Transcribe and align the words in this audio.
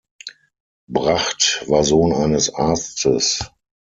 Bracht 0.89 1.63
war 1.67 1.83
Sohn 1.83 2.11
eines 2.11 2.51
Arztes. 2.51 3.39